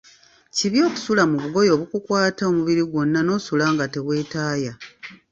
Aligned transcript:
Kibi 0.55 0.79
okusula 0.87 1.23
mu 1.31 1.37
bugoye 1.43 1.69
obukukukwata 1.75 2.41
omubiri 2.51 2.83
gwonna 2.91 3.19
nosula 3.27 3.65
nga 3.73 3.85
teweetaaya. 3.93 4.73